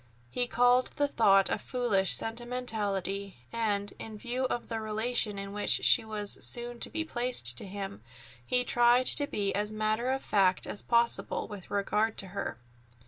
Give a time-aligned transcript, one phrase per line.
[0.31, 5.85] He called the thought a foolish sentimentality, and, in view of the relation in which
[5.85, 8.01] she was soon to be placed to him,
[8.43, 12.57] he tried to be as matter of fact as possible with regard to her.